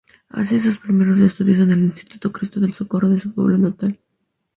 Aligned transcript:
Hace 0.29 0.59
sus 0.59 0.79
primeros 0.79 1.19
estudios 1.19 1.59
en 1.59 1.69
el 1.69 1.81
Instituto 1.81 2.31
Cristo 2.31 2.59
del 2.59 2.73
Socorro 2.73 3.07
de 3.07 3.19
su 3.19 3.31
pueblo 3.35 3.59
natal. 3.59 3.99